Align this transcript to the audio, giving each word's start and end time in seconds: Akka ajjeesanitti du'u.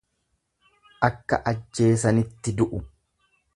Akka 1.09 1.39
ajjeesanitti 1.53 2.57
du'u. 2.63 2.83